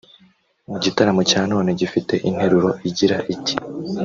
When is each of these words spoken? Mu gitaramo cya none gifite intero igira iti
Mu 0.69 0.77
gitaramo 0.83 1.21
cya 1.29 1.41
none 1.51 1.69
gifite 1.79 2.13
intero 2.29 2.61
igira 2.89 3.17
iti 3.33 3.53